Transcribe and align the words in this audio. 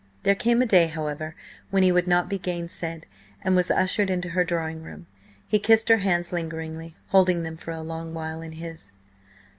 There 0.23 0.33
came 0.33 0.63
a 0.63 0.65
day, 0.65 0.87
however, 0.87 1.35
when 1.69 1.83
he 1.83 1.91
would 1.91 2.07
not 2.07 2.27
be 2.27 2.39
gainsaid, 2.39 3.05
and 3.43 3.55
was 3.55 3.69
ushered 3.69 4.09
into 4.09 4.29
her 4.29 4.43
drawing 4.43 4.81
room. 4.81 5.05
He 5.45 5.59
kissed 5.59 5.89
her 5.89 5.97
hands 5.97 6.31
lingeringly, 6.33 6.97
holding 7.09 7.43
them 7.43 7.55
for 7.55 7.69
a 7.69 7.81
long 7.83 8.11
while 8.15 8.41
in 8.41 8.53
his. 8.53 8.93